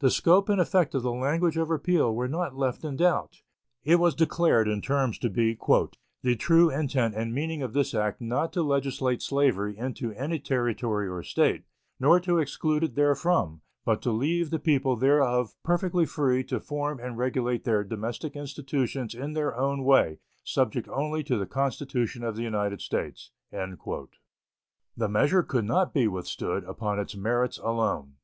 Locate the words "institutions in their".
18.34-19.56